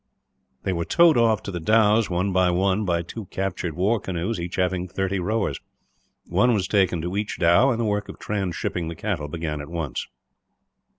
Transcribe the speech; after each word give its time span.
They 0.63 0.73
were 0.73 0.83
towed 0.83 1.15
off 1.15 1.43
to 1.43 1.51
the 1.51 1.59
dhows, 1.59 2.09
one 2.09 2.33
by 2.33 2.49
one, 2.49 2.85
by 2.85 3.03
two 3.03 3.25
captured 3.27 3.75
war 3.75 3.99
canoes, 3.99 4.39
each 4.39 4.55
having 4.55 4.87
thirty 4.87 5.19
rowers. 5.19 5.59
One 6.25 6.55
was 6.55 6.67
taken 6.67 7.03
to 7.03 7.15
each 7.15 7.37
dhow, 7.37 7.69
and 7.69 7.79
the 7.79 7.85
work 7.85 8.09
of 8.09 8.17
transhipping 8.17 8.89
the 8.89 8.95
cattle 8.95 9.27
began 9.27 9.61
at 9.61 9.69
once. 9.69 10.07